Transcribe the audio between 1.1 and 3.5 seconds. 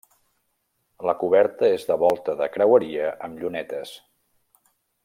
coberta és de volta de creueria amb